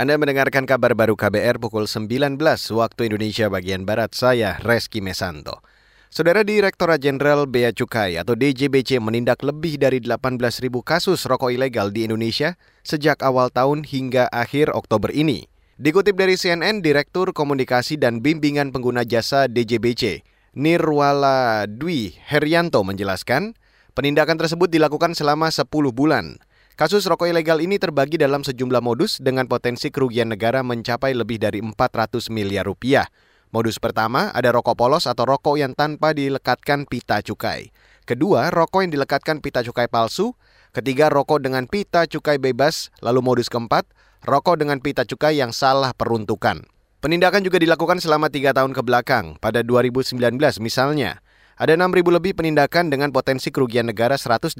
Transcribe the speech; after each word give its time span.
Anda 0.00 0.16
mendengarkan 0.16 0.64
kabar 0.64 0.96
baru 0.96 1.12
KBR 1.12 1.60
pukul 1.60 1.84
19 1.84 2.40
waktu 2.72 3.12
Indonesia 3.12 3.52
bagian 3.52 3.84
Barat. 3.84 4.16
Saya 4.16 4.56
Reski 4.64 5.04
Mesanto. 5.04 5.60
Saudara 6.08 6.40
Direktorat 6.40 7.04
Jenderal 7.04 7.44
Bea 7.44 7.68
Cukai 7.68 8.16
atau 8.16 8.32
DJBC 8.32 8.96
menindak 8.96 9.44
lebih 9.44 9.76
dari 9.76 10.00
18.000 10.00 10.72
kasus 10.80 11.28
rokok 11.28 11.52
ilegal 11.52 11.92
di 11.92 12.08
Indonesia 12.08 12.56
sejak 12.80 13.20
awal 13.20 13.52
tahun 13.52 13.84
hingga 13.84 14.32
akhir 14.32 14.72
Oktober 14.72 15.12
ini. 15.12 15.44
Dikutip 15.76 16.16
dari 16.16 16.40
CNN, 16.40 16.80
Direktur 16.80 17.36
Komunikasi 17.36 18.00
dan 18.00 18.24
Bimbingan 18.24 18.72
Pengguna 18.72 19.04
Jasa 19.04 19.52
DJBC, 19.52 20.24
Nirwala 20.56 21.68
Dwi 21.68 22.16
Herianto 22.24 22.80
menjelaskan, 22.88 23.52
penindakan 23.92 24.40
tersebut 24.40 24.72
dilakukan 24.72 25.12
selama 25.12 25.52
10 25.52 25.68
bulan. 25.92 26.40
Kasus 26.80 27.04
rokok 27.04 27.28
ilegal 27.28 27.60
ini 27.60 27.76
terbagi 27.76 28.16
dalam 28.16 28.40
sejumlah 28.40 28.80
modus 28.80 29.20
dengan 29.20 29.44
potensi 29.44 29.92
kerugian 29.92 30.32
negara 30.32 30.64
mencapai 30.64 31.12
lebih 31.12 31.36
dari 31.36 31.60
400 31.60 32.32
miliar 32.32 32.64
rupiah. 32.64 33.04
Modus 33.52 33.76
pertama 33.76 34.32
ada 34.32 34.48
rokok 34.48 34.80
polos 34.80 35.04
atau 35.04 35.28
rokok 35.28 35.60
yang 35.60 35.76
tanpa 35.76 36.16
dilekatkan 36.16 36.88
pita 36.88 37.20
cukai. 37.20 37.68
Kedua, 38.08 38.48
rokok 38.48 38.80
yang 38.80 38.96
dilekatkan 38.96 39.44
pita 39.44 39.60
cukai 39.60 39.92
palsu. 39.92 40.32
Ketiga, 40.72 41.12
rokok 41.12 41.44
dengan 41.44 41.68
pita 41.68 42.08
cukai 42.08 42.40
bebas. 42.40 42.88
Lalu 43.04 43.20
modus 43.20 43.52
keempat, 43.52 43.84
rokok 44.24 44.64
dengan 44.64 44.80
pita 44.80 45.04
cukai 45.04 45.36
yang 45.36 45.52
salah 45.52 45.92
peruntukan. 45.92 46.64
Penindakan 47.04 47.44
juga 47.44 47.60
dilakukan 47.60 48.00
selama 48.00 48.32
tiga 48.32 48.56
tahun 48.56 48.72
ke 48.72 48.80
belakang. 48.80 49.36
Pada 49.36 49.60
2019 49.60 50.16
misalnya, 50.64 51.20
ada 51.60 51.76
6.000 51.76 52.08
lebih 52.08 52.32
penindakan 52.40 52.88
dengan 52.88 53.12
potensi 53.12 53.52
kerugian 53.52 53.84
negara 53.84 54.16
185 54.16 54.56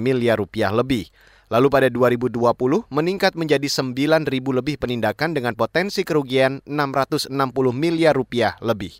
miliar 0.00 0.40
rupiah 0.40 0.72
lebih. 0.72 1.12
Lalu 1.52 1.68
pada 1.68 1.88
2020 1.92 2.40
meningkat 2.88 3.36
menjadi 3.36 3.68
9.000 3.68 4.24
lebih 4.40 4.80
penindakan 4.80 5.36
dengan 5.36 5.52
potensi 5.52 6.00
kerugian 6.00 6.64
660 6.64 7.28
miliar 7.76 8.16
rupiah 8.16 8.56
lebih. 8.64 8.96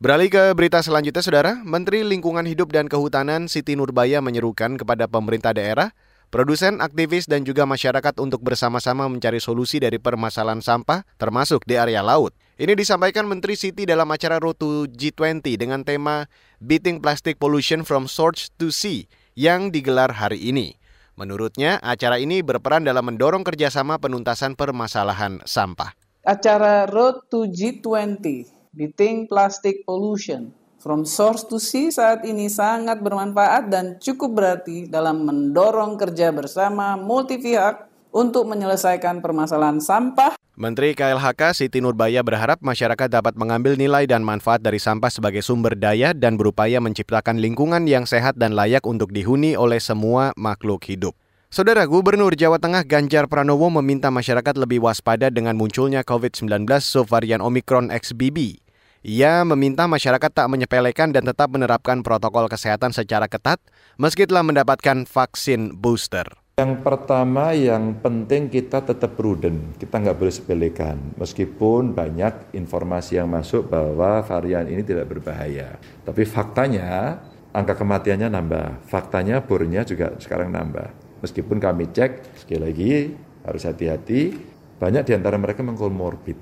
Beralih 0.00 0.32
ke 0.32 0.56
berita 0.56 0.80
selanjutnya, 0.80 1.20
Saudara. 1.20 1.52
Menteri 1.60 2.00
Lingkungan 2.00 2.48
Hidup 2.48 2.72
dan 2.72 2.88
Kehutanan 2.88 3.52
Siti 3.52 3.76
Nurbaya 3.76 4.24
menyerukan 4.24 4.80
kepada 4.80 5.04
pemerintah 5.12 5.52
daerah, 5.52 5.92
produsen, 6.32 6.80
aktivis, 6.80 7.28
dan 7.28 7.44
juga 7.44 7.68
masyarakat 7.68 8.16
untuk 8.16 8.40
bersama-sama 8.40 9.04
mencari 9.12 9.36
solusi 9.36 9.76
dari 9.76 10.00
permasalahan 10.00 10.64
sampah, 10.64 11.04
termasuk 11.20 11.68
di 11.68 11.76
area 11.76 12.00
laut. 12.00 12.32
Ini 12.56 12.72
disampaikan 12.80 13.28
Menteri 13.28 13.60
Siti 13.60 13.84
dalam 13.84 14.08
acara 14.08 14.40
Road 14.40 14.56
to 14.56 14.88
G20 14.88 15.44
dengan 15.60 15.84
tema 15.84 16.24
Beating 16.64 17.04
Plastic 17.04 17.36
Pollution 17.36 17.84
from 17.84 18.08
Source 18.08 18.48
to 18.56 18.72
Sea 18.72 19.04
yang 19.36 19.68
digelar 19.68 20.16
hari 20.16 20.40
ini. 20.48 20.79
Menurutnya, 21.20 21.76
acara 21.84 22.16
ini 22.16 22.40
berperan 22.40 22.80
dalam 22.80 23.04
mendorong 23.04 23.44
kerjasama 23.44 24.00
penuntasan 24.00 24.56
permasalahan 24.56 25.44
sampah. 25.44 25.92
Acara 26.24 26.88
Road 26.88 27.28
to 27.28 27.44
G20, 27.44 28.48
Beating 28.72 29.28
Plastic 29.28 29.84
Pollution, 29.84 30.56
From 30.80 31.04
Source 31.04 31.44
to 31.52 31.60
Sea 31.60 31.92
saat 31.92 32.24
ini 32.24 32.48
sangat 32.48 33.04
bermanfaat 33.04 33.68
dan 33.68 34.00
cukup 34.00 34.32
berarti 34.32 34.88
dalam 34.88 35.28
mendorong 35.28 36.00
kerja 36.00 36.32
bersama 36.32 36.96
multi 36.96 37.36
pihak 37.36 37.84
untuk 38.16 38.48
menyelesaikan 38.48 39.20
permasalahan 39.20 39.76
sampah 39.76 40.39
Menteri 40.60 40.92
KLHK 40.92 41.56
Siti 41.56 41.80
Nurbaya 41.80 42.20
berharap 42.20 42.60
masyarakat 42.60 43.08
dapat 43.08 43.32
mengambil 43.32 43.80
nilai 43.80 44.04
dan 44.04 44.20
manfaat 44.20 44.60
dari 44.60 44.76
sampah 44.76 45.08
sebagai 45.08 45.40
sumber 45.40 45.72
daya 45.72 46.12
dan 46.12 46.36
berupaya 46.36 46.84
menciptakan 46.84 47.40
lingkungan 47.40 47.88
yang 47.88 48.04
sehat 48.04 48.36
dan 48.36 48.52
layak 48.52 48.84
untuk 48.84 49.08
dihuni 49.08 49.56
oleh 49.56 49.80
semua 49.80 50.36
makhluk 50.36 50.84
hidup. 50.84 51.16
Saudara 51.48 51.88
Gubernur 51.88 52.36
Jawa 52.36 52.60
Tengah 52.60 52.84
Ganjar 52.84 53.24
Pranowo 53.24 53.72
meminta 53.80 54.12
masyarakat 54.12 54.52
lebih 54.60 54.84
waspada 54.84 55.32
dengan 55.32 55.56
munculnya 55.56 56.04
COVID-19 56.04 56.68
subvarian 56.84 57.40
Omicron 57.40 57.88
XBB. 57.88 58.60
Ia 59.00 59.48
meminta 59.48 59.88
masyarakat 59.88 60.28
tak 60.28 60.44
menyepelekan 60.52 61.16
dan 61.16 61.24
tetap 61.24 61.48
menerapkan 61.56 62.04
protokol 62.04 62.52
kesehatan 62.52 62.92
secara 62.92 63.32
ketat 63.32 63.64
meski 63.96 64.28
telah 64.28 64.44
mendapatkan 64.44 65.08
vaksin 65.08 65.72
booster. 65.72 66.28
Yang 66.60 66.84
pertama 66.84 67.56
yang 67.56 67.96
penting 68.04 68.52
kita 68.52 68.84
tetap 68.84 69.16
prudent, 69.16 69.80
kita 69.80 69.96
nggak 69.96 70.12
boleh 70.12 70.28
sepelekan. 70.28 71.16
Meskipun 71.16 71.96
banyak 71.96 72.52
informasi 72.52 73.16
yang 73.16 73.32
masuk 73.32 73.72
bahwa 73.72 74.20
varian 74.20 74.68
ini 74.68 74.84
tidak 74.84 75.08
berbahaya. 75.08 75.80
Tapi 76.04 76.28
faktanya 76.28 77.16
angka 77.56 77.80
kematiannya 77.80 78.28
nambah, 78.28 78.84
faktanya 78.84 79.40
bornya 79.40 79.88
juga 79.88 80.12
sekarang 80.20 80.52
nambah. 80.52 80.92
Meskipun 81.24 81.56
kami 81.56 81.96
cek, 81.96 82.44
sekali 82.44 82.60
lagi 82.60 82.92
harus 83.40 83.64
hati-hati, 83.64 84.36
banyak 84.76 85.08
di 85.08 85.12
antara 85.16 85.40
mereka 85.40 85.64
mengkomorbid. 85.64 86.36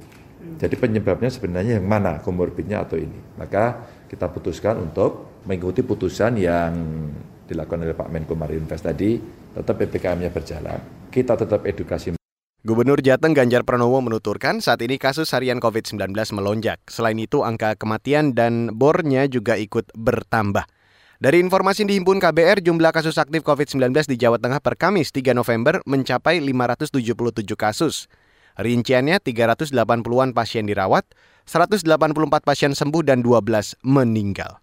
Jadi 0.59 0.75
penyebabnya 0.75 1.31
sebenarnya 1.31 1.79
yang 1.79 1.87
mana, 1.87 2.19
komorbidnya 2.19 2.83
atau 2.83 2.99
ini. 2.99 3.39
Maka 3.39 3.87
kita 4.11 4.27
putuskan 4.35 4.83
untuk 4.83 5.39
mengikuti 5.47 5.87
putusan 5.87 6.43
yang 6.43 6.75
dilakukan 7.47 7.87
oleh 7.87 7.95
Pak 7.95 8.11
Menko 8.11 8.35
Marinvest 8.35 8.83
tadi, 8.83 9.17
tetap 9.58 9.74
PPKM-nya 9.82 10.30
berjalan. 10.30 10.78
Kita 11.10 11.34
tetap 11.34 11.66
edukasi. 11.66 12.14
Gubernur 12.62 13.02
Jateng 13.02 13.34
Ganjar 13.34 13.62
Pranowo 13.62 13.98
menuturkan 14.02 14.58
saat 14.62 14.82
ini 14.82 14.98
kasus 14.98 15.30
harian 15.34 15.62
COVID-19 15.62 16.14
melonjak. 16.34 16.78
Selain 16.91 17.19
itu 17.19 17.42
angka 17.42 17.78
kematian 17.78 18.34
dan 18.34 18.74
bornya 18.74 19.26
juga 19.30 19.58
ikut 19.58 19.94
bertambah. 19.94 20.66
Dari 21.19 21.42
informasi 21.42 21.82
yang 21.82 21.91
dihimpun 21.91 22.22
KBR, 22.22 22.62
jumlah 22.62 22.94
kasus 22.94 23.19
aktif 23.19 23.42
COVID-19 23.42 24.06
di 24.06 24.16
Jawa 24.19 24.38
Tengah 24.38 24.62
per 24.62 24.78
Kamis 24.78 25.10
3 25.10 25.34
November 25.34 25.82
mencapai 25.82 26.38
577 26.38 27.42
kasus. 27.58 28.06
Rinciannya 28.58 29.22
380-an 29.22 30.30
pasien 30.34 30.66
dirawat, 30.66 31.06
184 31.46 31.86
pasien 32.42 32.75
sembuh 32.75 33.02
dan 33.06 33.22
12 33.22 33.78
meninggal. 33.86 34.62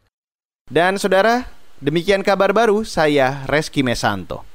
Dan 0.68 1.00
saudara, 1.00 1.48
Demikian 1.84 2.24
kabar 2.24 2.56
baru, 2.56 2.88
saya 2.88 3.44
Reski 3.52 3.84
Mesanto. 3.84 4.55